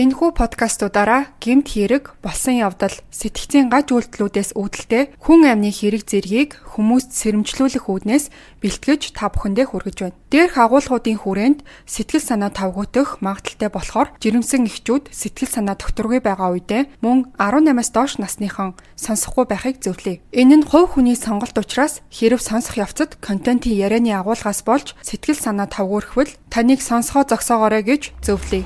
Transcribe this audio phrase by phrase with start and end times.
[0.00, 7.12] Энэхүү подкастуудаараа гэмт хэрэг, болсон явдал, сэтгцийн гаж үйлдэлүүдээс үүдэлтэй хүн амны хэрэг зэргийг хүмүүст
[7.20, 8.32] сэрэмжлүүлэх үүднээс
[8.64, 10.16] бэлтгэж та бүхэндээ хүргэж байна.
[10.32, 17.04] Дээрх агуулгуудын хүрээнд сэтгэл санаа тавгуутах магадaltaй болохоор жирэмсэн эхчүүд сэтгэл санаа докторгүй байгаа үедээ
[17.04, 20.24] мөн 18-аас доош насныхан сонсохгүй байхыг зөвлөе.
[20.32, 25.68] Энэ нь хувь хүний сонголт учраас хэрэг сонсох явцад контентын ярианы агуулгаас болж сэтгэл санаа
[25.68, 28.64] тавгуурхвал таныг сонсгоо зогсоогоорой гэж зөвлөе.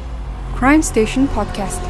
[0.54, 1.82] Crime Station Podcast.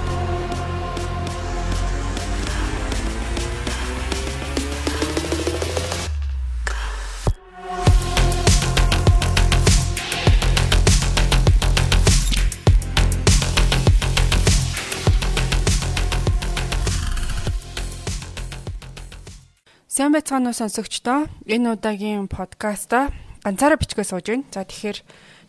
[19.86, 21.28] Сайн байцгаана уу сонсогчдоо.
[21.46, 23.12] Энэ удаагийн подкаста
[23.44, 24.48] ганцаараа бичгээ сууж байна.
[24.50, 24.98] За тэгэхээр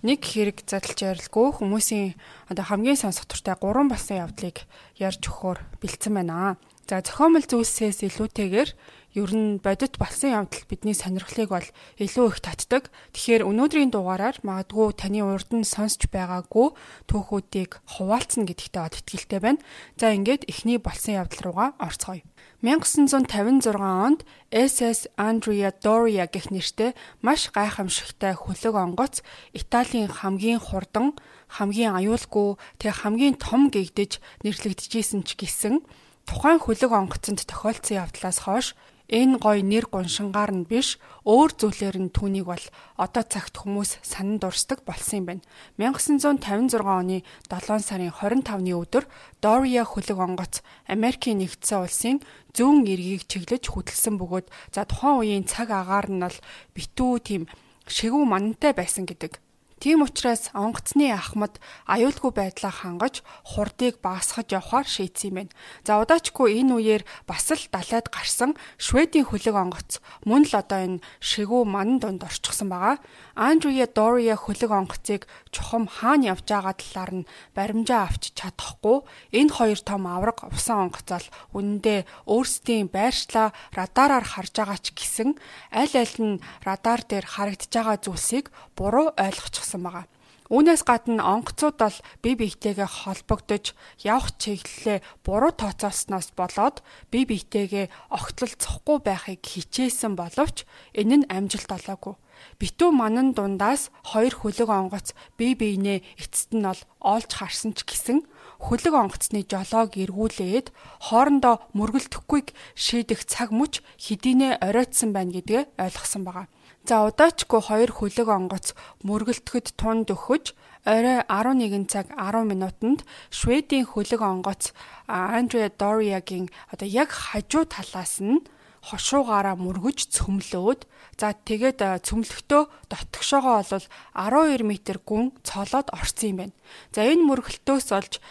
[0.05, 2.13] нэг хэрэг задлж ярилгүй хүмүүсийн
[2.53, 2.95] одоо хамгийн
[3.25, 4.57] туртай 3 болсон явдлыг
[5.01, 6.61] ярьж өгөхөөр бэлдсэн байна.
[6.85, 8.69] За зохиомл зүйлсээс илүүтэйгээр
[9.15, 12.91] ер нь бодит болсон явдал бидний сонирхлыг бол илүү их татдаг.
[13.15, 16.75] Тэгэхээр өнөөдрийн дугаараар магадгүй таны урд нь сонсч байгаагүй
[17.07, 19.63] түүхүүдийг хуваалцсан гэдэгтээ бод итгэлтэй байна.
[19.95, 22.27] За ингээд эхний болсон явдал руугаа орцгоё.
[22.65, 29.21] 1956 онд SS Andrea Doria гэх нэртэй маш гайхамшигтай хөлөг онгоц
[29.53, 31.13] Италийн хамгийн хурдан,
[31.47, 35.85] хамгийн аюулгүй, тэг хамгийн том гэгдэж нэрлэгдэжсэн ч гэсэн
[36.25, 38.73] тухайн хөлөг онгоцонд тохиолдсон явдлаас хойш
[39.05, 40.97] Энэ гой нэр гуншингаар нь биш
[41.29, 42.65] өөр зүйлээр нь түүнийг бол
[42.97, 45.45] одоо цагт хүмүүс санан дурсдаг болсон юм байна.
[45.77, 49.05] 1956 оны 7 сарын 25-ны өдөр
[49.45, 52.17] Дория хөлөг онгоц Америкийн нэгдсэн улсын
[52.57, 56.37] зүүн эргийг чиглэж хөдөлсөн бөгөөд за тухайн үеийн цаг агаар нь бол
[56.73, 57.43] битүү тийм
[57.85, 59.44] шигүү манантай байсан гэдэг
[59.75, 65.53] Тийм учраас онгоцны ахмад аюулгүй байдлаа хангаж хурдыг багасгаж явхаар шийдсэн юм байна.
[65.83, 71.03] За удаачгүй энэ үеэр бас л далайд гарсан Шведийн хөлөг онгоц мөн л одоо энэ
[71.19, 73.03] шигүү ман донд орчихсон байгаа.
[73.35, 79.03] Андрия Дория хөлөг онгоцыг чухам хаана явж байгаа талаар нь баримжаа авч чадахгүй.
[79.35, 85.35] Энэ хоёр том авраг усан онгоцол үнэндээ өөрсдийн байршлаа радараар харж байгаа ч гэсэн
[85.75, 90.05] аль аль нь радар дээр харагдж байгаа зүйлсийг буруу ойлгочихсон болсон байгаа.
[90.45, 93.73] Үүнээс гадна онгоцууд бол бие биетэйгээ холбогдож
[94.05, 102.13] явах чиглэлээ буруу тооцоолсноос болоод бие биетэйгээ огтлолцохгүй байхыг хичээсэн боловч энэ нь амжилт олоогүй.
[102.61, 108.21] Битүү манан дундаас хоёр хөлөг онгоц бие биенээ эцэст нь бол олж харсан ч гэсэн
[108.69, 110.69] хөлөг онгоцны жолоог эргүүлээд
[111.09, 116.45] хоорондоо мөргөлдөхгүй шийдэх цаг мөч хэдийнэ оройтсан байна гэдгээ ойлгосон байгаа.
[116.85, 120.53] За удаачгүй хоёр хөлөг онгоц мөргөлтөхөд тунд өгөж
[120.85, 123.01] орой 11 цаг 10 минутанд
[123.33, 124.69] Шведийн хөлөг онгоц
[125.09, 128.45] Андреа Дориагийн одоо яг хажуу талаас нь
[128.85, 130.85] хошуугаараа мөргөж цөмлөөд
[131.17, 132.61] за тэгээд цөмлөختөө
[132.93, 134.71] дотгошоогоо бол 12 м
[135.09, 136.55] гүн цолоод орсон юм байна.
[136.93, 138.21] За энэ мөргөлтөөс олж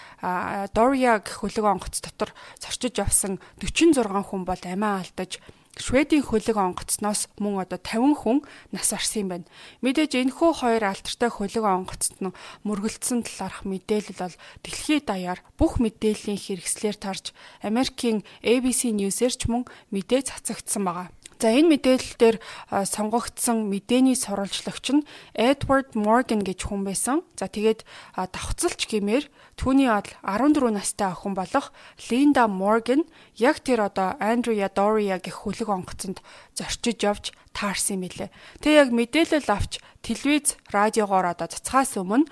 [0.70, 2.30] Дориа гэх хөлөг онгоц дотор
[2.62, 3.98] зорчиж явсан 46
[4.30, 5.42] хүн бол амиа алдаж
[5.74, 8.38] Шведийн хөлөг онгоцноос мөн одоо 50 хүн
[8.70, 9.50] нас барсан юм байна.
[9.82, 12.30] Мэдээж энэхүү хоёр алдартай хөлөг онгоцт нь
[12.62, 17.34] мөргөлдсөн талаарх мэдээлэл бол дэлхийд даяар бүх мэдээллийн хэрэгслээр тарж
[17.66, 21.10] Америкийн ABC News-ээр ч мөн мэдээ цацагдсан байгаа.
[21.40, 22.36] За энэ мэдээлэл дээр
[22.72, 27.26] сонгогдсон мэдээний сурвалжлагч нь Edward Morgan гэж хүн байсан.
[27.34, 27.84] За тэгээд
[28.14, 29.28] давхцалч гэмээр
[29.58, 31.74] түүний бол 14 настай охин болох
[32.08, 33.04] Linda Morgan
[33.36, 36.22] яг тэр одоо Andrea Doria гэх хөлөг онгоцонд
[36.54, 38.32] зорчиж явж таарсан юм билэ.
[38.62, 42.30] Тэг яг мэдээлэл авч телевиз, радиогоор одоо цацхаас өмнө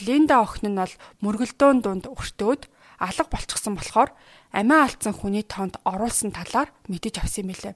[0.00, 4.10] Линда охин нь бол мөргөлдөөн дунд өртөөд алга болчихсон болохоор
[4.56, 7.74] амиа алдсан хүний тоонд оруулсан талаар мэдэж авсан юм билээ.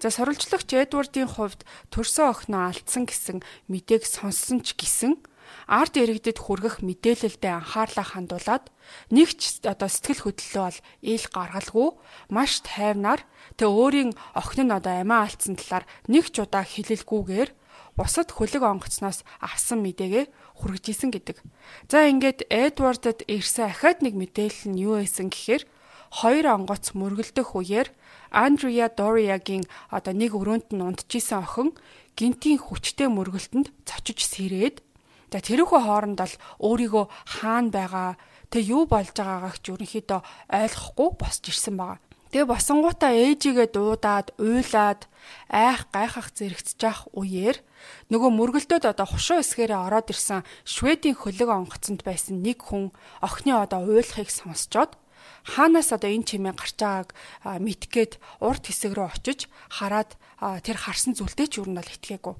[0.00, 3.40] За сурвалжлагч Эдвардын хувьд төрсөн охиноо алдсан гэсэн
[3.72, 5.20] мэдээг сонссон ч гэсэн
[5.66, 8.64] ард иргэдэд хүргэх мэдээлэлдээ анхаарлаа хандуулад
[9.10, 11.88] нэг ч одоо сэтгэл хөдлөлөө бол ил гаргалгүй
[12.30, 13.22] маш тайвнаар
[13.58, 17.50] тэг өөрийн охин нь одоо амиа алдсан талаар нэг ч удаа хэлэлгүйгээр
[17.96, 20.28] бусад хөлөг онгоцноос авсан мэдээгээ
[20.60, 21.40] хүргэжсэн гэдэг.
[21.88, 25.64] За ингээд Эдвардд ирсэн ахаад нэг мэдээлэл нь юу байсан гэхээр
[26.12, 27.88] хоёр онгоц мөргөлдөх үеэр
[28.36, 31.72] Андреа Дориагийн одоо нэг өрөөнд нь унтчихсан охин
[32.12, 34.84] гинтийн хүчтэй мөргөлтөнд цочиж сэрээд
[35.32, 38.10] за тэрүүхөө хооронд бол өөрийгөө хаана байгаа
[38.52, 40.20] тэг юу болж байгаагаа ч ерөнхийдөө
[40.52, 42.04] ойлгохгүй босч ирсэн байгаа.
[42.30, 45.08] Тэгээ босонгуудаа ээжигээ дуудаад, уйлаад,
[45.48, 47.62] айх гайхах зэрэгцэж ах үеэр
[48.10, 52.90] нөгөө мөргөлдөөд одоо хушуу эсгээрээ ороод ирсэн Шведийн хөлөг онгоцонд байсан нэг хүн
[53.22, 54.98] охины одоо уйлахыг сонсчоод
[55.44, 57.10] хаанаас одоо энэ чимээ гарч байгааг
[57.44, 58.12] мэдгээд
[58.42, 59.40] урд хэсэг рүү очиж
[59.70, 60.18] хараад
[60.62, 62.34] тэр харсан зүйлдээ ч юу нь бол итгээгүй.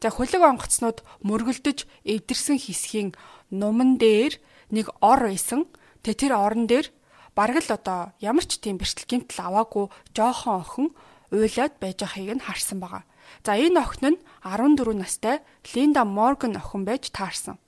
[0.00, 0.98] За хөлөг онгоцнууд
[1.28, 3.10] мөргөлдөж эвдэрсэн хэсгийн
[3.52, 4.40] нуман дээр
[4.72, 5.68] нэг ор байсан.
[6.00, 6.88] Тэгээ тэр орон дээр
[7.36, 10.88] бараг л одоо ямар ч тийм бэртэл гимтэл аваагүй жоохон охин
[11.28, 13.04] уйлаад байж байгааг нь харсан байгаа.
[13.44, 15.36] За энэ охин нь 14 настай
[15.74, 17.60] Линда Морган охин байж таарсан.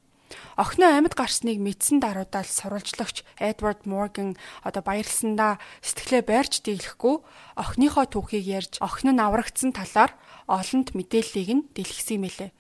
[0.57, 4.37] Охиноо амьд гарсныг мэдсэн даруйдаал сурвалжлагч Эдвард Морган
[4.67, 7.17] одоо баярлсандаа сэтгэлээ байрч дийлэхгүй
[7.57, 10.13] охиныхоо түүхийг ярьж охин нь аврагдсан талаар
[10.47, 12.51] олонд мэдээллийг нь дэлгэсэн мэлээ.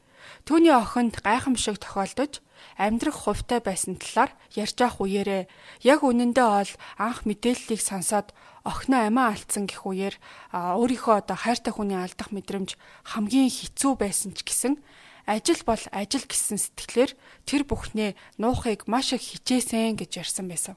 [0.46, 2.42] Түүний охинд гайхамшиг тохиолдож
[2.78, 5.42] амьдрах хувьтай байсан талаар ярьж авах үеэрээ
[5.82, 8.30] яг үнэндээ ол анх мэдээллийг сонсоод
[8.62, 10.14] охиноо амиа алдсан гэх үеэр
[10.54, 12.78] өөрийнхөө одоо хайртай хүний алдах мэдрэмж
[13.10, 14.78] хамгийн хэцүү байсан ч гэсэн
[15.26, 17.12] ажил бол ажил гэсэн сэтгэлээр
[17.46, 20.76] тэр бүхнээ нуухыг маш их хичээсэн гэж ярьсан байсан.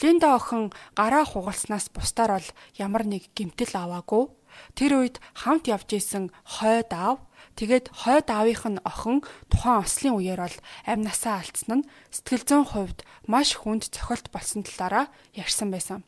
[0.00, 2.48] Линда охин гараа хугалснаас бусдаар бол
[2.80, 4.32] ямар нэг гимтэл аваагүй.
[4.76, 7.20] Тэр үед хамт явж исэн хойд аав
[7.56, 9.20] Тэгээд хойд аавынх нь охин
[9.52, 10.58] тухайн ослын үеэр бол
[10.88, 12.98] амь насаа алдсан нь сэтгэл зүйн хувьд
[13.28, 16.00] маш хүнд цохилт болсон талаараа ярьсан байсан.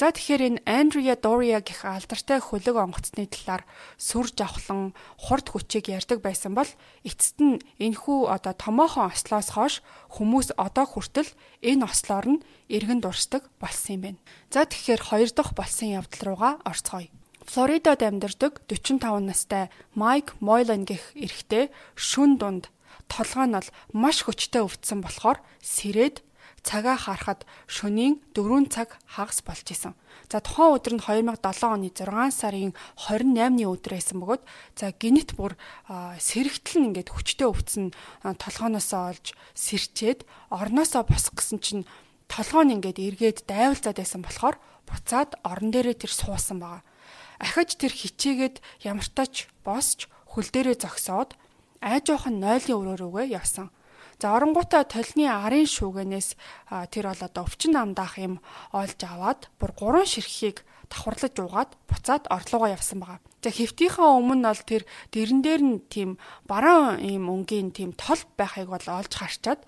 [0.00, 3.68] За тэгэхээр энэ Андриа Дория гэх алдартай хөлөг онгоцны талаар
[4.00, 6.72] сүр жавхлан хурд хүчийг ярьдаг байсан бол
[7.04, 9.74] эцэст нь энхүү одоо томоохон ослоос хойш
[10.16, 11.28] хүмүүс одоо хүртэл
[11.60, 12.42] энэ ослоор нь
[12.72, 14.20] эргэн дурсдаг болсон юм байна.
[14.48, 17.12] За тэгэхээр хоёр дахь болсон явдал руугаа орцгоё.
[17.44, 22.72] Флоридад амьдардаг 45 настай Майк Мойлан гэх эрэгтэй шүн дунд
[23.04, 26.24] толгой нь маш хүчтэй өвдсөн болохоор сэрээд
[26.62, 29.94] цагаа харахад шөнийн 4 цаг хагас болж исэн.
[30.28, 34.42] За тухайн өдөр нь 2007 оны 6 сарын 28-ны өдөр байсан бөгөөд
[34.76, 35.56] за гинэт бүр
[35.88, 37.92] сэрэгтэл нь ингээд хүчтэй өвдсөн
[38.22, 39.26] толгооноосоо олж
[39.56, 41.84] сэрчээд орноосоо босох гэсэн чинь
[42.28, 46.84] толгоо нь ингээд эргээд дайвалзаад байсан болохоор буцаад орон дээрээ тэр суусан байгаа
[47.40, 51.34] ахиж тэр хичээгээд ямартаач босч хөл дээрээ зогсоод
[51.80, 53.72] айжуухан нойлын өрөөрөөгөө явсан.
[54.20, 56.36] За оронгуудаа толны арын шүүгэнээс
[56.92, 58.44] тэр бол одоо өвчин намдаах юм
[58.76, 60.60] олж аваад бүр гурван ширхгийг
[60.92, 63.24] давхарлаж уугаад буцаад орлогоо явсан байгаа.
[63.40, 64.82] За хэвтийнхаа өмнө бол тэр
[65.16, 66.10] дэрэн дээр нь тийм
[66.44, 69.64] бараан ийм өнгийн тийм тол байхыг бол олж харчаад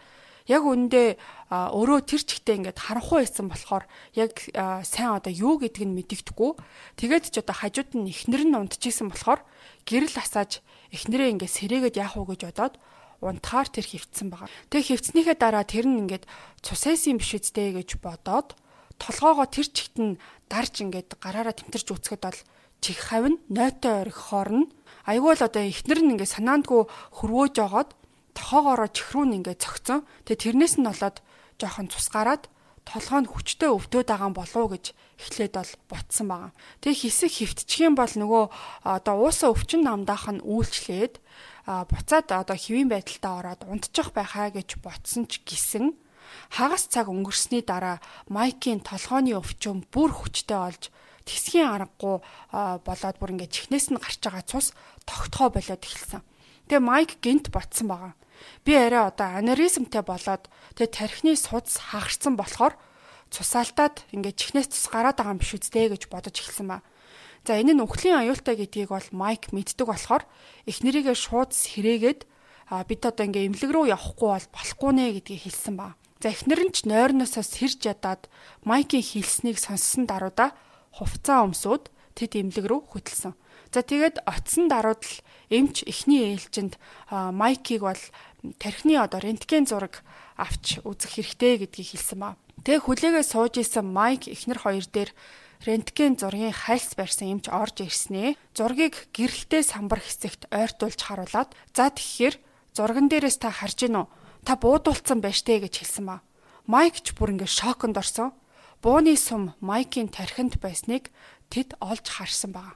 [0.51, 1.17] яг үндэ
[1.49, 3.85] өөрөө тэр чигтээ ингээд харанхуй байсан болохоор
[4.19, 4.37] яг
[4.85, 6.53] сайн одоо юу гэдг нь мэдэгдэхгүй
[6.99, 9.41] тэгээд ч одоо хажууд нь эхнэр нь унтчихсэн болохоор
[9.87, 10.61] гэрэл асааж
[10.91, 12.75] эхнэрээ ингээд сэрээгээд яах вэ гэж бодоод
[13.23, 14.51] унтахаар тэр хөвцсөн байгаа.
[14.69, 16.27] Тэгээ хөвцснийхээ дараа тэр нь ингээд
[16.61, 18.59] цусайс юм биш үстэй гэж бодоод
[18.99, 20.19] толгоогоо тэр чигт нь
[20.51, 22.41] дарж ингээд гараараа тэмтэрч үцгэд бол
[22.83, 24.67] чих хавь нь нойтой орхихоор нь
[25.07, 26.83] айгүй л одоо эхнэр нь ингээд санаандгүй
[27.15, 27.91] хөрвөөж жогоод
[28.35, 30.03] тохоогоороо чихрүү нь ингээд цогцсон.
[30.27, 31.17] Тэгээ тэрнээс нь болоод
[31.63, 32.51] жоохон цус гараад
[32.83, 34.85] толгой нь хүчтэй өвдөд байгаа болов уу гэж
[35.23, 36.51] эхлээд бол ботсон байгаа.
[36.83, 38.45] Тэгээ хэсэг хөвтчих юм бол нөгөө
[38.83, 41.22] одоо уусаа өвчин намдаах нь үйлчлээд
[41.67, 45.95] буцаад одоо хэвийн байдалтай ороод унтчих байхаа гэж ботсон ч гисэн
[46.51, 50.91] хагас цаг өнгөрсний дараа майкийн толгойн өвчин бүр хүчтэй олж
[51.25, 52.19] тэсгийн аргагүй
[52.87, 54.75] болоод бүр ингээд чихнээс нь гарч байгаа цус
[55.07, 56.23] тогтхоо болоод эхэлсэн.
[56.67, 58.15] Тэгээ майк гинт ботсон байгаа.
[58.67, 62.75] Би арай одоо анаризмтэй болоод тэгээ тархины судас хагарсан болохоор
[63.31, 66.83] цусаалтаад ингээд чихнээс цус гараад байгаа юм биш үстэй гэж бодож эхэлсэн ба.
[67.43, 70.23] За энэ нь үхлийн аюултай гэдгийг бол Майк мэддэг болохоор
[70.71, 72.21] эхнэрийгээ шууд сэрээгээд
[72.87, 75.99] бид одоо ингээ эмнэлэг рүү явахгүй бол болохгүй нэ гэдгийг хэлсэн ба.
[76.23, 78.31] За эхнэр нь ч нойрноосоо сэрж ядаад
[78.63, 80.55] Майкийн хэлснийг сонссон даруйда
[80.95, 83.35] хувцаа өмсөөд тэд эмнэлэг рүү хөтөлсөн.
[83.75, 85.15] За тэгээд оцсон даруйд л
[85.51, 86.79] эмч эхний ээлжинд
[87.11, 88.03] Майкийг бол
[88.63, 90.07] тархины одоо рентген зураг
[90.39, 92.39] авч үзэх хэрэгтэй гэдгийг хэлсэн ба.
[92.63, 95.11] Тэг хүлээгээ сууж исэн Майк эхнэр хоёр дээр
[95.67, 98.35] рентген зургийн хайлс барьсан эмч орж ирснээ.
[98.55, 102.35] Зургийг гэрэлтэй самбар хэсэгт ойртуулж харуулад за тэгэхээр
[102.75, 104.07] зурган дээрээс та харж гинөө
[104.43, 106.27] та буудуулсан байж тээ гэж хэлсэн ба.
[106.67, 108.35] Майк ч бүр ингэ шоконд орсон.
[108.83, 111.15] Бууны сум Майкийн тархинд байсныг
[111.51, 112.75] тэд олж харсан баг.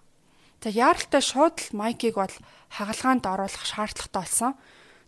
[0.62, 2.34] За яаралтай шууд л Майкийг бол
[2.70, 4.52] хагалгаанд оруулах шаардлагатай болсон.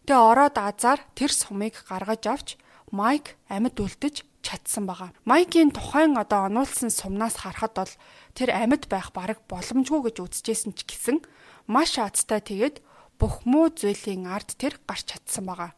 [0.07, 2.49] Тэгээ ороод азар тэр сумыг гаргаж авч
[2.91, 5.13] Майк амьд үлдэж чадсан байгаа.
[5.29, 7.95] Майкийн тухайн одоо онулсан сумнаас харахад бол
[8.33, 11.17] тэр амьд байх бараг боломжгүй гэж үзэжсэн ч гэсэн
[11.69, 12.81] маш азтай тэгээд
[13.21, 15.77] бүх муу зүйлийн ард тэр гарч чадсан байгаа.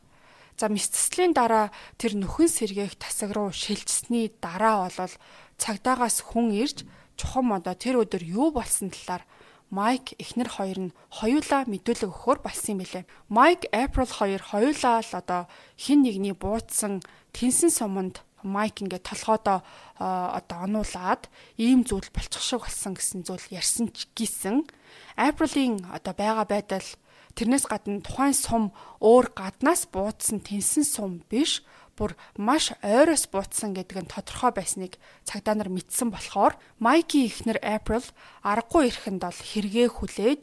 [0.55, 5.15] За мэсцлийн дараа тэр нөхөн сэргээх тасаг руу шилжсэний дараа болол
[5.59, 6.87] цагдаагаас хүн ирж
[7.19, 9.25] чухам одоо тэр өдөр юу болсон талаар
[9.71, 13.05] Майк эхнэр хоёр нь хоёулаа мэдүүлэг өгөхөр болсон юм билээ.
[13.31, 15.43] Майк April хоёр хоёулаа л одоо
[15.79, 16.99] хин нэгний буудсан
[17.31, 19.61] тэнсэн суманд Майк ингээд толгойдоо
[19.99, 21.29] одоо онуулаад
[21.59, 24.69] ийм зүйл болчих шиг болсон гэсэн зүйл ярьсан ч гисэн.
[25.17, 26.89] Априлийн одоо байгаа байдал
[27.37, 28.65] тэрнээс гадна тухайн сум
[29.01, 31.63] өөр гаднаас буудсан тэнсэн сум биш
[32.01, 34.97] бүр маш ойроос буутсан гэдэг нь тодорхой байсныг
[35.29, 38.01] цагдаа нар мэдсэн болохоор Майки ихнэр April
[38.41, 40.43] аргагүй ирэхэнд бол хэрэгээ хүлээж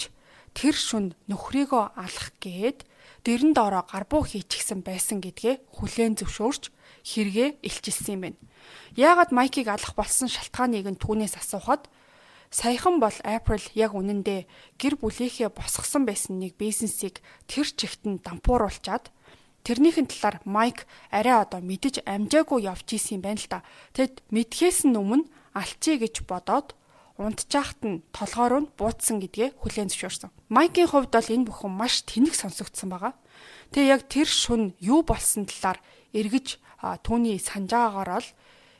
[0.53, 2.85] тэр шүн нөхрийгөө алах гээд
[3.25, 6.69] дэрэн доороо гарбуу хийчихсэн байсан гэдгээ хүлээн зөвшөөрч
[7.07, 8.39] хэрэгээ илчилсэн юм байна.
[8.99, 11.87] Яагаад Майкийг алах болсон шалтгааныг нь түүнээс асуухад
[12.51, 14.43] саяхан бол April яг үнэндээ
[14.75, 19.11] гэр бүлийнхээ босгосон байсан нэг бизнесийг тэр чигт нь дампууруулчаад
[19.67, 23.59] Тэрнийхэн талаар Майк арай одоо мэдэж амжаагүй явж исэн юм байна л да.
[23.91, 26.71] Тэгэд мэдхээс нь өмнө алчи гэж бодоод
[27.19, 30.31] унтжаахт нь толгоор нь буудсан гэдгээ хүлээн зөвшөөрсөн.
[30.47, 33.13] Майкийн хувьд бол энэ бүхэн маш тэнэг сонсогдсон байгаа.
[33.75, 35.83] Тэгээ яг тэр шүн юу болсон талаар
[36.15, 38.29] эргэж түүний санджаагаараа л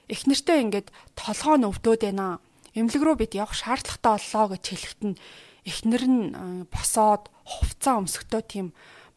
[0.08, 0.88] их нэртэй ингээд
[1.18, 2.39] толгоо нь өвдөөд байна.
[2.77, 5.20] Эмнэлэг рүү бид явах шаардлагатай боллоо гэж хэлэхэд нь
[5.66, 6.24] эхнэр нь
[6.70, 8.68] босоод хувцаа өмсөхдөө тийм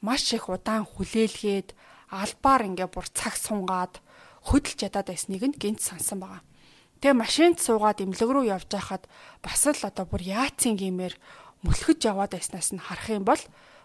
[0.01, 1.77] маш их удаан хүлээлгээд
[2.11, 4.01] албаар ингээ бүр цаг сунгаад
[4.49, 6.43] хөдөлж ядаад байсныг нь гинт сансан байгаа.
[7.01, 9.05] Тэгээ машинд суугаад имлэг рүү явж байхад
[9.45, 11.15] бас л одоо бүр яацын гимээр
[11.65, 13.41] мөлхөж яваад байснаас нь харах юм бол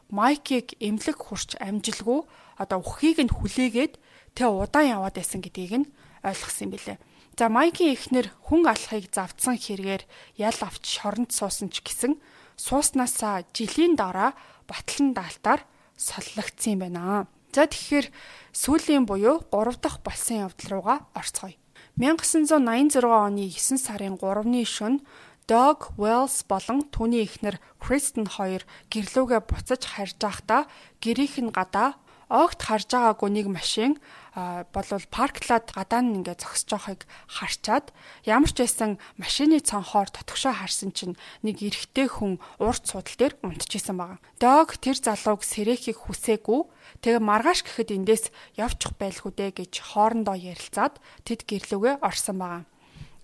[0.10, 2.24] Майкийг эмнэлэг хурч амжилгүй
[2.62, 3.94] одоо уххийг нь хүлээгээд
[4.36, 6.98] тэ удаан яваад байсан гэдгийг нь ойлгосон юм билээ.
[7.36, 10.04] За Майкийн эхнэр хүн алхахыг завдсан хэрэгээр
[10.40, 12.20] ял авч шоронд суусан ч гэсэн
[12.56, 14.36] сууснасаа жилийн дараа
[14.68, 15.68] батлан даалтаар
[16.00, 17.28] соллогдсон юм байна.
[17.56, 18.08] За тэгэхээр
[18.56, 21.56] сүүлийн буюу 3 дахь болсон явдал руугаа орцгоё.
[21.96, 25.04] 1986 оны 9 сарын 3-ны шөнө
[25.48, 30.66] Dog Wells болон түүний эхнэр Kristen хоёр гэрлүүгээ буцаж харж байхдаа
[31.04, 34.02] гэрийнх нь гадаа огт харж байгаагүй нэг машин
[34.36, 37.02] болвол парклаад гадаа нь ингээд зогсож байгааг
[37.32, 37.96] харчаад
[38.28, 41.16] ямар ч байсан машины цонхоор тотгошоо харсан чинь
[41.46, 44.20] нэг эрэгтэй хүн урд судал дээр унтчихсан байгаа.
[44.42, 46.62] Дог тэр залууг сэрэхийг хүсээгүй
[47.00, 48.26] тэгээ маргааш гэхэд эндээс
[48.60, 52.64] явчих байлгүй дээ гэж хоорондоо ярилцаад тэд гэрлүүгээ орсон байгаа.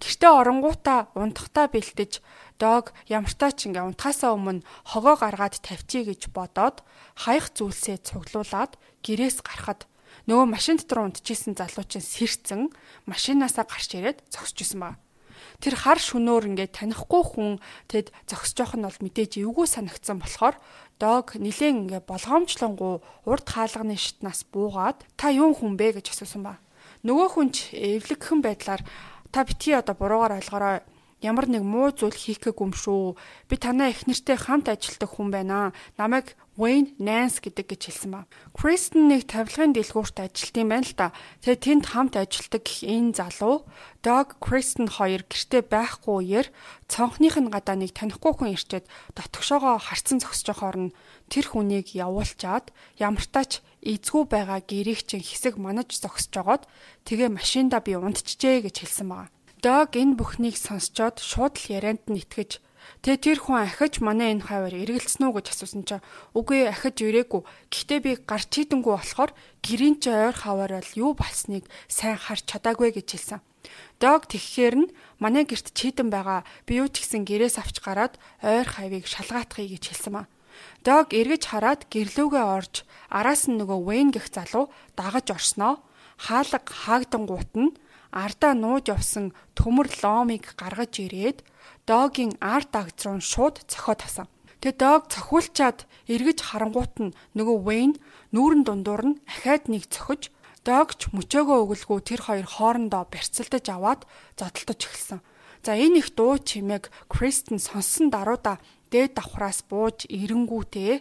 [0.01, 2.25] Гэртээ оронгуудаа унтахтаа бэлтэж
[2.61, 6.85] дог ямартаа ч ингээ унтахаасаа өмнө хогоо гаргаад тавьчий гэж бодоод
[7.17, 9.89] хаях зүйлсээ цуглуулад гэрээс гарахад
[10.29, 12.61] нөгөө машин дотор унтчихсэн залуу чинь сэрцэн
[13.09, 15.01] машинаасаа гарч ирээд зогсож исэн ба.
[15.61, 17.49] Тэр хар шөнөөр ингээд танихгүй хүн
[17.89, 20.55] тэд зогсож явах нь бол мэдээж эвгүй санагдсан болохоор
[21.01, 26.61] дог нилээн ингээд болгоомжлонгуу урд хаалганы шитнаас буугаад та юун хүн бэ гэж асуусан ба.
[27.01, 28.81] Нөгөө хүн ч эвлэгхэн байдлаар
[29.33, 30.85] та битгий одоо буруугаар ойлгороо
[31.21, 33.15] ямар нэг муу зүйл хийх гээгүй юм шүү.
[33.45, 35.71] Би танаа их нэртэй хамт ажилладаг хүн байна.
[35.95, 38.29] Намайг Wayne Nance гэдэг гэж хэлсэн ба.
[38.51, 40.19] Kristen нэг тавилгын дэлгүүрт
[40.59, 41.07] юм байна л да.
[41.45, 43.65] Тэгээ тэнд хамт ажилладаг энэ залуу
[44.03, 46.47] Doug Kristen хоёр гэртээ байхгүй үеэр
[46.91, 48.85] цонхных нь гадаа нэг танихгүй хүн ирчээд
[49.15, 50.95] дотгошоогоо харцсан зогсож байхоор нь
[51.31, 56.63] тэр хүнийг явуулчаад ямартаач эзгүй байгаа чинь хэсэг манаж зогсож жогоод
[57.07, 59.29] тэгээ машинда би унтчихжээ гэж хэлсэн байгаа.
[59.61, 62.57] Дог энэ бүхнийг сонсчоод шууд л ярианд нь итгэж
[63.01, 66.05] Тэгээ тэр хүн ахиж манай энэ хавар эргэлцсэн үү гэж асуусан чинь
[66.37, 67.41] үгүй ахиж ирээгүй.
[67.69, 72.89] Гэхдээ би гарч хийдэнгүү болохоор гэрийн чи ойр хавар бол юу болсныг сайн харж чадаагүй
[72.93, 73.41] гэж хэлсэн.
[74.01, 76.41] Дог тэгхээр нь манай герт чийдэн байгаа.
[76.65, 80.25] Би юу ч гэсэн гэрээс авч гараад ойр хавийг шалгаатгая гэж хэлсэн маа.
[80.85, 85.81] Дог эргэж хараад гэрлүүгээ орж араас нь нөгөө Вейн гэх залуу дагаж орсноо
[86.17, 87.77] хаалга хаагдангуут нь
[88.11, 91.43] ардаа нууж явсан төмөр ломыг гаргаж ирээд
[91.87, 94.27] догийн арт агц руу шууд цохиод авсан.
[94.61, 97.93] Тэгээ дог цохиулчаад эргэж харангуут нь нөгөө Вейн
[98.35, 100.29] нүүрэн дундуур нь ахаад нэг цохиж
[100.61, 104.01] догч мөчөөгөө өгөлгүй тэр хоёр хоорондоо барьцалдаж аваад
[104.37, 105.19] зодтолтож эхэлсэн.
[105.65, 108.61] За энэ их дуу чимээг Кристен сонсон даруйда
[108.93, 110.93] дээд давхраас бууж эренгүүтээ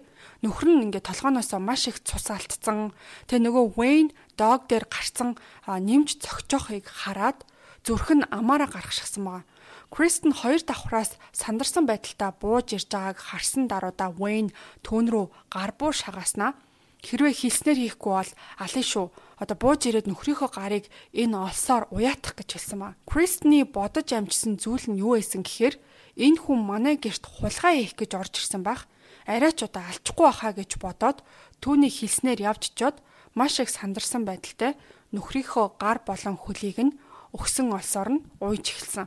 [0.47, 2.95] нөхөр нь ингээ толгооноосоо маш их цус алдсан.
[3.29, 5.37] Тэгээ нөгөө Wayne dog дээр гарцсан
[5.69, 7.45] нэмж цогцохыг хараад
[7.85, 9.45] зүрх нь амаараа гаргашгсан байгаа.
[9.93, 14.55] Кристен хоёр давхраас сандарсан байдалтай бууж ирж байгааг харсан даруйда Wayne
[14.87, 16.55] түүн рүү гар буу шагаснаа
[17.03, 19.07] хэрвээ хэлснээр хийхгүй бол алын шүү.
[19.41, 22.93] Одоо бууж ирээд нөхрийнхөө гарыг энэ олсоор уяатах гэж хэлсэн маа.
[23.09, 25.81] Кристний бодож амжсан зүйл нь юу байсан гэхээр
[26.21, 28.85] энэ хүн манай герт хулгай хийх гэж орж ирсэн байх.
[29.25, 31.25] Арай ч удаа алчихгүй баха гэж бодоод
[31.65, 33.01] түүний хэлснээр явж чод
[33.35, 34.75] маш их сандарсан байдалтай
[35.15, 36.97] нөхрийнхөө гар болон хөлийг нь
[37.35, 39.07] өгсөн олсоор нь уйж эхэлсэн.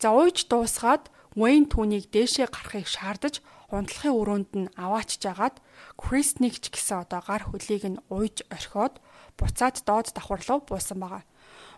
[0.00, 5.60] За ууж дуусгаад Wayne түүнийг дээшээ гарахыг шаардаж унтлахын өрөөнд нь аваачж агаад
[6.00, 8.98] Кристник ч гэсэн одоо гар хөлийг нь ууж орхиод
[9.38, 11.22] буцаад доод давхарлуу буусан байгаа.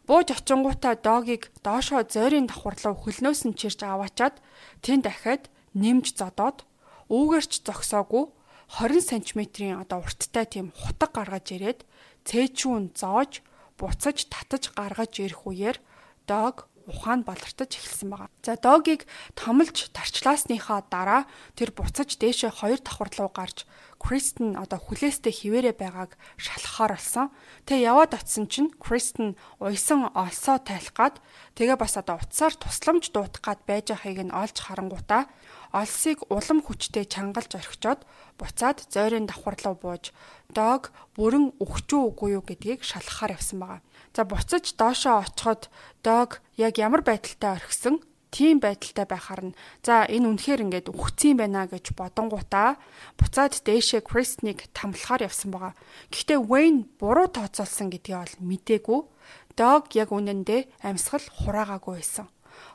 [0.06, 4.38] Бууж очингуудаа догийг доошоо зойрын давхарлуу хөлнөөс нь чирч аваачаад
[4.80, 6.64] тэнд дахиад нэмж зодоод
[7.10, 8.24] үүгээрч зогсоогүй
[8.70, 11.80] 20 см-ийн одоо урттай тийм хутаг гаргаж ирээд
[12.22, 13.42] цээчүүн зоож
[13.74, 15.76] буцаж татаж гаргаж ирэх үеэр
[16.30, 18.30] дог ухаан балартаж эхэлсэн байгаа.
[18.42, 19.06] За догийг
[19.38, 21.22] томлж тарчлаасныхаа дараа
[21.54, 23.66] тэр буцаж дээшээ хоёр давхар руу гарч
[24.00, 27.28] Кристен одоо хүлээстэй хിവэрэ байгааг шалхахаар болсон.
[27.68, 31.14] Тэгээ яваад очисон чинь Кристен уйсан олсоо тайлах гад
[31.54, 35.28] тэгээ бас одоо утсаар тусламж дуутах гад байж байгааг нь олж харангуудаа
[35.72, 38.00] олсыг улам хүчтэй чангалж орхичоод
[38.38, 40.10] буцаад зойрын давхар руу бууж
[40.50, 43.80] дог бүрэн өгчөө үгүй юу гэдгийг шалхахаар явсан байгаа.
[44.14, 45.70] За буцаж доошоо очиход
[46.02, 51.66] дог яг ямар байдалтай орхисон тийм байдалтай байхаар нь за энэ үнэхээр ингээд үхсэн байна
[51.66, 52.78] гэж бодонгуудаа
[53.18, 55.74] буцаад дээшээ Кристник тамлахаар явсан байгаа.
[56.14, 59.00] Гэхдээ Wayne буруу тооцоолсон гэдгийг бол мдээгүй.
[59.58, 62.26] Дог яг үнэндээ амьсгал хураагаагүй байсан.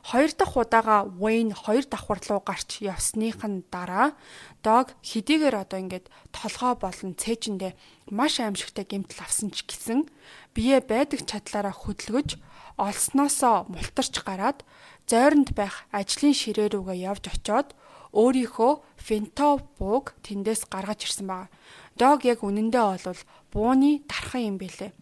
[0.06, 4.14] Хоёр дахь удаага Wayne хоёр давхар руу гарч явсныхын дараа
[4.62, 7.72] Дог хэдийгээр одоо ингээд толгоо болон цээжиндээ
[8.10, 10.06] маш аимшигтай гэмтэл авсан ч гэсэн
[10.54, 12.38] бие байдаг чадлаараа хөдөлгөж
[12.76, 14.62] олсноосоо мултарч гараад
[15.10, 17.68] зойронд байх ажлын ширээ рүүгээ явж очиод
[18.16, 21.52] өөрийнхөө фентов бууг тэндээс гаргаж ирсэн байна.
[22.00, 23.20] Дог яг үнэндээ бол
[23.52, 24.92] бууны дархан юм бэлээ.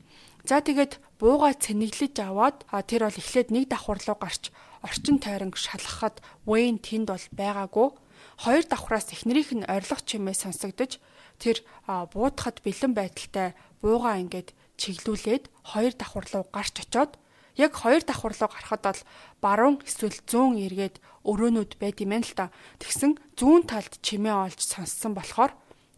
[0.45, 4.53] За тэгээд бууга цэнэглэж аваад тэр бол эхлээд нэг давхар руу гарч
[4.85, 7.89] орчин тойронг шалгахад Вейн тэнд бол байгаагүй.
[8.45, 11.01] Хоёр давхраас эхнэрийнх нь орилго чимээ сонсогдож
[11.41, 17.17] тэр буудахад бэлэн байдалтай бууга ингээд чиглүүлээд хоёр давхар руу гарч очоод
[17.57, 19.03] яг хоёр давхар руу гарахад бол
[19.41, 22.53] баруун эсвэл зүүн эргээд өрөөнүүд байд юм л та.
[22.83, 25.53] Тэгсэн зүүн талд чимээ олж сонссон болохоор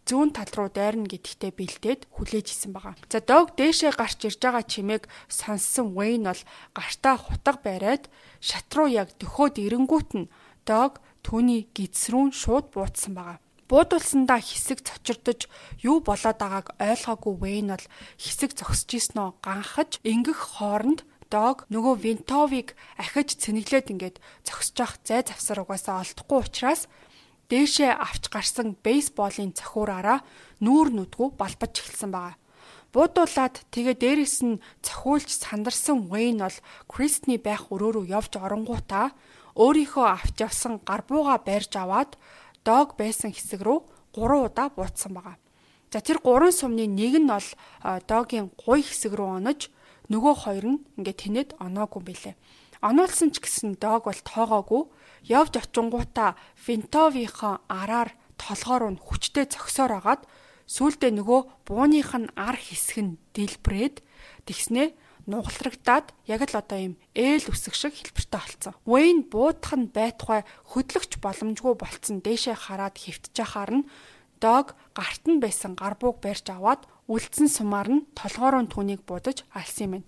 [0.06, 2.94] зүүн тал руу дайрна гэдэгтээ бэлдээд хүлээж исэн байгаа.
[3.10, 6.42] За дог дээшээ гарч ирж байгаа чимээг сонссон Wayne бол
[6.78, 8.06] гартаа хутга бариад
[8.38, 10.30] шат руу яг дөхөөд ирэнгүүт нь
[10.62, 13.42] дог түүний гидсрүүн шууд буутсан байгаа.
[13.66, 15.50] Буудулсандаа хэсэг цочирдож
[15.82, 22.78] юу болоод байгааг ойлгоогүй Вэйн бол хэсэг зогсож иснөө ганхаж ингэх хооронд дог нөгөө Винтовыг
[22.94, 24.16] ахиж цэнэглээд ингээд
[24.46, 26.86] зогсож явах зай завсар угаасаа олдохгүй учраас
[27.50, 30.20] дээшээ авч гарсан бейсболын цохиураараа
[30.64, 32.36] нүүр нүдгүү балбаж эхэлсэн байгаа.
[32.94, 39.12] Буудуулаад тэгээ дээрэс нь цохиулж сандарсан Вэйн бол Кристний байх өрөө рүү явж оронгуудаа
[39.54, 42.16] өөрийнхөө авч явсан гарбууга барьж аваад
[42.64, 43.84] дог байсан хэсэг рүү
[44.16, 45.36] 3 удаа буутсан байгаа.
[45.92, 47.48] За тэр гурван сумны нэг нь бол
[48.08, 49.68] догийн гуй хэсэг рүү онож
[50.12, 52.34] нөгөө хоёр нь ингээд тэнэд оноогүй билээ.
[52.82, 54.82] Оноолсон ч гэсэн дог бол тоогоогүй
[55.28, 60.22] явж очингуудаа Финтовийнхоо араар толгоор нь хүчтэй зөксөөр агаад
[60.66, 64.02] сүүлдээ нөгөө бууных нь ар хэсэг нь дэлбрээд
[64.46, 64.88] тэгснээ
[65.26, 68.74] нугалрагдаад яг л одоо ийм ээл үсэг шиг хэлбэртэй болцсон.
[68.86, 73.88] Wayne буудах нь байтугай хөдлөгч боломжгүй болцсон дээшээ хараад хөвтж яхаар нь
[74.38, 80.04] дог гарт нь байсан гарбууг барьж аваад үлдсэн сумаар нь толгоороо түүнийг будаж алсан юм.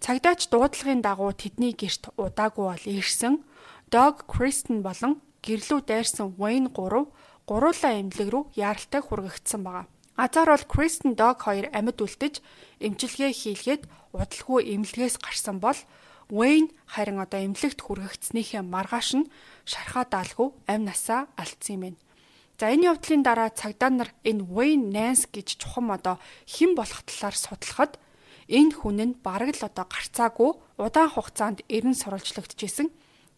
[0.00, 3.44] Цагдаач дуудлагын дагуу тэдний герт удаагүй бол ирсэн.
[3.94, 7.06] Дог Кристен болон гэрлүү дайрсан Wayne 3
[7.46, 9.86] гуруулаа эмнэлэг рүү яаралтай хүргэгдсэн байгаа.
[10.18, 12.42] Азар бол Кристен Дог хоёр амьд үлдэж
[12.82, 15.78] эмчилгээ хийлгээд удалгүй эмнэлгээс гарсан бол
[16.26, 19.30] Wayne харин одоо эмнэлэгт хүргэгдснийхээ маргааш нь
[19.62, 21.98] шархаа даалгүй амь насаа алдсан юм байна.
[22.58, 26.18] За энэ явдлын дараа цагдаа нар энэ Wayne Nance гэж чухам одоо
[26.50, 28.02] хэн болох талаар судлахад
[28.50, 30.50] энэ хүн нь бараг л одоо гарцаагүй
[30.82, 32.90] удаан хугацаанд эрен сурвалжлагдчихсэн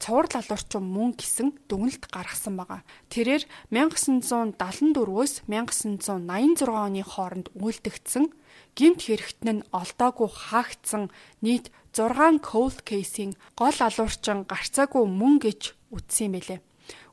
[0.02, 2.80] цуврал алуурчин мөн гисэн дүгнэлт гаргасан байгаа.
[3.08, 8.24] Тэрээр 1974-өөс 1986 оны хооронд үйлдэгдсэн
[8.76, 11.08] гимт хэрэгтэн нь олдоогүй хаагдсан
[11.40, 16.60] нийт 6 cold case-ийн гол алуурчин гарцаагүй мөн гэж үтсэн юм билээ.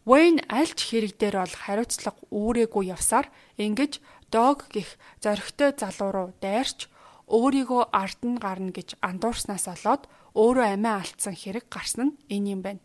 [0.03, 6.91] Wayne альч хэрэг дээр бол хариуцлага үүрээгүй явсаар ингэж дог гих зоригтой залуу руу дайрч
[7.31, 12.61] өөрийгөө ард нь гарна гэж андуурснаас болоод өөрөө амиа алдсан хэрэг гарсан нь энэ юм
[12.65, 12.83] байна.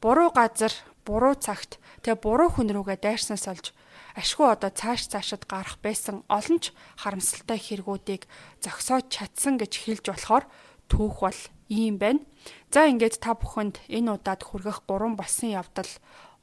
[0.00, 0.72] Буруу газар,
[1.04, 3.66] буруу цагт тэгээ буруу хүн рүүгээ дайрснаас олж
[4.14, 6.70] ашгүй одоо цааш цаашид гарах байсан олон ч
[7.02, 8.28] харамсалтай хэрэгүүдийг
[8.62, 10.44] зогсоож чадсан гэж хэлж болохоор
[10.86, 12.22] түүх бол ийм байна.
[12.70, 15.88] За ингээд та бүхэнд энэ удаад хүргэх гурван болсон явдал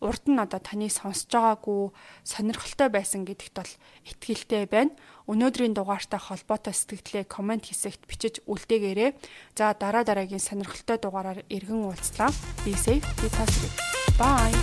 [0.01, 1.93] урд нь одоо таны сонсож байгаагүй
[2.25, 3.71] сонирхолтой байсан гэдэгт бол
[4.09, 4.91] итгэлтэй байна.
[5.29, 9.13] Өнөөдрийн дугаартай холбоотой сэтгэлдээ комент хэсэгт бичиж үлдээгээрэй.
[9.53, 12.33] За дараа дараагийн сонирхолтой дугаараар иргэн уулзлаа.
[12.65, 13.77] Be safe, be positive.
[14.17, 14.57] Bye.